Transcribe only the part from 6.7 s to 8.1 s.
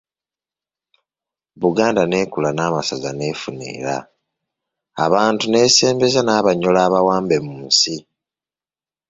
abawambe mu nsi."